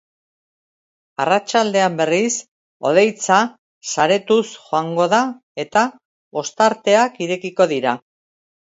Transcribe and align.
Arratsaldean, 1.25 1.99
berriz, 1.99 2.31
hodeitza 2.91 3.39
saretuz 3.91 4.41
joango 4.57 5.09
da 5.15 5.23
eta 5.67 5.89
ostarteak 6.45 7.27
irekiko 7.29 7.75
dira. 7.77 7.97